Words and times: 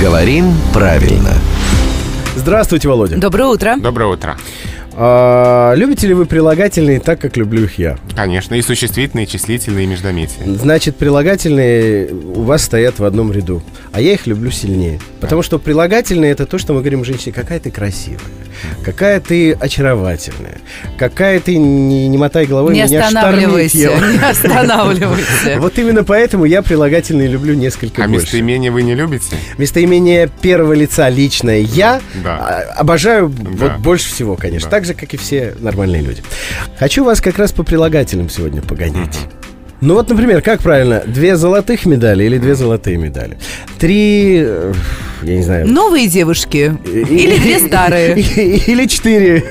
Говорим 0.00 0.52
правильно. 0.72 1.32
Здравствуйте, 2.36 2.88
Володя. 2.88 3.16
Доброе 3.16 3.46
утро. 3.48 3.76
Доброе 3.78 4.12
утро. 4.12 4.36
А, 4.96 5.74
любите 5.74 6.06
ли 6.06 6.14
вы 6.14 6.24
прилагательные 6.26 7.00
так, 7.00 7.18
как 7.20 7.36
люблю 7.36 7.64
их 7.64 7.78
я? 7.78 7.98
Конечно, 8.14 8.54
и 8.54 8.62
существительные, 8.62 9.26
и 9.26 9.28
числительные, 9.28 9.84
и 9.84 9.86
междометия. 9.88 10.44
Значит, 10.46 10.96
прилагательные 10.96 12.12
у 12.12 12.42
вас 12.42 12.62
стоят 12.62 12.98
в 12.98 13.04
одном 13.04 13.32
ряду, 13.32 13.62
а 13.92 14.00
я 14.00 14.12
их 14.14 14.26
люблю 14.26 14.50
сильнее. 14.50 15.00
Потому 15.20 15.42
что 15.42 15.58
прилагательные 15.58 16.30
это 16.32 16.46
то, 16.46 16.58
что 16.58 16.74
мы 16.74 16.80
говорим 16.80 17.04
женщине, 17.04 17.32
какая 17.32 17.58
ты 17.58 17.70
красивая, 17.70 18.20
какая 18.84 19.20
ты 19.20 19.52
очаровательная, 19.52 20.58
какая 20.98 21.40
ты 21.40 21.56
не, 21.56 22.08
не 22.08 22.18
мотай 22.18 22.46
головой, 22.46 22.74
Не 22.74 22.82
меня 22.84 23.06
останавливайся, 23.06 23.76
не 24.12 24.18
останавливайся. 24.18 25.56
Вот 25.58 25.76
именно 25.78 26.04
поэтому 26.04 26.44
я 26.44 26.62
прилагательные 26.62 27.26
люблю 27.28 27.54
несколько 27.54 28.04
А 28.04 28.08
больше. 28.08 28.26
местоимение 28.26 28.70
вы 28.70 28.82
не 28.82 28.94
любите? 28.94 29.36
Местоимение 29.58 30.28
первого 30.40 30.72
лица 30.72 31.08
личное 31.08 31.60
я 31.60 32.00
Да. 32.22 32.36
а, 32.76 32.80
обожаю 32.80 33.28
вот 33.28 33.78
больше 33.78 34.08
всего, 34.12 34.36
конечно. 34.36 34.70
Да. 34.70 34.76
Так 34.76 34.83
же, 34.84 34.94
как 34.94 35.14
и 35.14 35.16
все 35.16 35.54
нормальные 35.58 36.02
люди. 36.02 36.22
Хочу 36.78 37.04
вас 37.04 37.20
как 37.20 37.38
раз 37.38 37.52
по 37.52 37.62
прилагательным 37.62 38.28
сегодня 38.28 38.62
погонять. 38.62 39.18
Ну 39.80 39.94
вот, 39.94 40.08
например, 40.08 40.40
как 40.40 40.62
правильно? 40.62 41.02
Две 41.06 41.36
золотых 41.36 41.84
медали 41.84 42.24
или 42.24 42.38
две 42.38 42.54
золотые 42.54 42.96
медали? 42.96 43.38
Три, 43.78 44.40
э, 44.42 44.72
я 45.22 45.36
не 45.36 45.42
знаю... 45.42 45.68
Новые 45.68 46.08
девушки 46.08 46.74
или 46.86 47.36
две 47.38 47.58
старые? 47.58 48.18
Или 48.66 48.86
четыре 48.86 49.44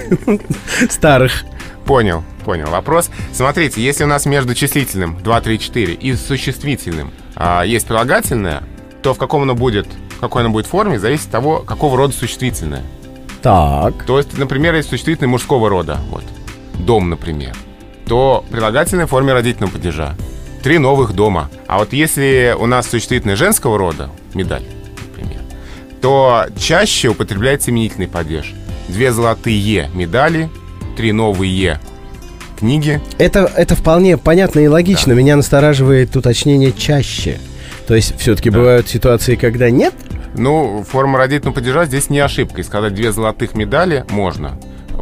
старых. 0.89 1.43
Понял, 1.85 2.23
понял. 2.45 2.67
Вопрос. 2.69 3.11
Смотрите, 3.33 3.81
если 3.81 4.05
у 4.05 4.07
нас 4.07 4.25
между 4.25 4.55
числительным 4.55 5.19
2, 5.21 5.41
3, 5.41 5.59
4 5.59 5.93
и 5.93 6.15
существительным 6.15 7.11
а, 7.35 7.63
есть 7.63 7.85
прилагательное, 7.85 8.63
то 9.03 9.13
в 9.13 9.17
каком 9.17 9.43
оно 9.43 9.53
будет, 9.53 9.87
в 10.17 10.19
какой 10.19 10.43
оно 10.43 10.49
будет 10.49 10.65
форме, 10.65 10.97
зависит 10.97 11.25
от 11.25 11.31
того, 11.31 11.59
какого 11.59 11.97
рода 11.97 12.13
существительное. 12.13 12.83
Так. 13.43 14.05
То 14.05 14.17
есть, 14.17 14.37
например, 14.37 14.73
если 14.73 14.89
существительное 14.89 15.29
мужского 15.29 15.69
рода, 15.69 15.99
вот, 16.09 16.23
дом, 16.79 17.09
например, 17.09 17.53
то 18.07 18.43
прилагательное 18.49 19.05
в 19.05 19.09
форме 19.09 19.33
родительного 19.33 19.71
падежа. 19.71 20.15
Три 20.63 20.77
новых 20.77 21.13
дома. 21.13 21.49
А 21.67 21.79
вот 21.79 21.91
если 21.91 22.55
у 22.57 22.65
нас 22.65 22.89
существительное 22.89 23.35
женского 23.35 23.77
рода, 23.77 24.09
медаль, 24.33 24.63
например, 25.09 25.41
то 26.01 26.45
чаще 26.57 27.09
употребляется 27.09 27.71
именительный 27.71 28.07
падеж. 28.07 28.53
Две 28.87 29.11
золотые 29.11 29.89
медали, 29.93 30.49
три 30.95 31.11
новые 31.11 31.79
книги. 32.57 33.01
Это, 33.17 33.51
это 33.57 33.75
вполне 33.75 34.17
понятно 34.17 34.61
и 34.61 34.67
логично. 34.67 35.11
Меня 35.11 35.35
настораживает 35.35 36.15
уточнение 36.15 36.71
чаще. 36.71 37.39
То 37.87 37.95
есть 37.95 38.17
все-таки 38.17 38.49
бывают 38.49 38.87
ситуации, 38.87 39.35
когда 39.35 39.69
нет, 39.69 39.93
Ну, 40.35 40.83
форма 40.87 41.17
родительного 41.17 41.55
падежа 41.55 41.85
здесь 41.85 42.09
не 42.09 42.19
ошибка. 42.19 42.61
И 42.61 42.63
сказать 42.63 42.93
две 42.93 43.11
золотых 43.11 43.55
медали 43.55 44.05
можно. 44.09 44.59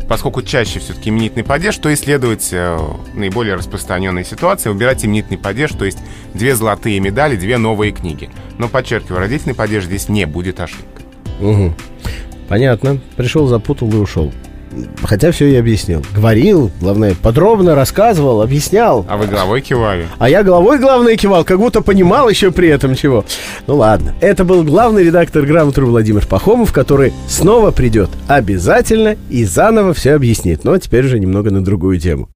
Поскольку 0.08 0.42
чаще 0.42 0.80
все-таки 0.80 1.10
именительный 1.10 1.44
падеж, 1.44 1.78
то 1.78 1.94
исследовать 1.94 2.50
э, 2.52 2.78
наиболее 3.14 3.56
распространенные 3.56 4.26
ситуации, 4.26 4.70
выбирать 4.70 5.06
именительный 5.06 5.38
падеж, 5.38 5.72
то 5.72 5.86
есть 5.86 6.00
две 6.34 6.56
золотые 6.56 7.00
медали, 7.00 7.36
две 7.36 7.58
новые 7.58 7.92
книги. 7.92 8.30
Но, 8.58 8.68
подчеркиваю, 8.68 9.20
родительный 9.20 9.56
падеж 9.56 9.86
здесь 9.86 10.10
не 10.10 10.26
будет 10.26 10.60
ошибкой. 10.60 11.06
Угу. 11.40 11.74
Понятно. 12.50 13.00
Пришел, 13.16 13.48
запутал 13.48 13.90
и 13.92 13.96
ушел. 13.96 14.34
Хотя 15.04 15.32
все 15.32 15.48
и 15.48 15.56
объяснил. 15.56 16.04
Говорил, 16.16 16.72
главное, 16.80 17.16
подробно 17.22 17.76
рассказывал, 17.76 18.42
объяснял. 18.42 19.06
А 19.10 19.18
вы 19.18 19.28
головой 19.28 19.62
кивали. 19.62 20.08
А 20.20 20.30
я 20.30 20.44
головой, 20.44 20.80
главное, 20.80 21.16
кивал, 21.16 21.44
как 21.44 21.58
будто 21.60 21.82
понимал 21.82 22.30
еще 22.30 22.52
при 22.52 22.70
этом 22.70 22.96
чего. 22.96 23.26
Ну 23.68 23.78
ладно. 23.78 24.16
Это 24.22 24.44
был 24.44 24.64
главный 24.64 25.04
редактор 25.04 25.46
«Грамотру» 25.46 25.88
Владимир 25.88 26.26
Пахомов, 26.26 26.72
который 26.72 27.14
снова 27.28 27.72
придет 27.72 28.10
обязательно 28.28 29.16
и 29.30 29.44
заново 29.44 29.94
все 29.94 30.14
объяснит. 30.14 30.64
Но 30.64 30.78
теперь 30.78 31.06
уже 31.06 31.20
немного 31.20 31.52
на 31.52 31.64
другую 31.64 32.00
тему. 32.00 32.30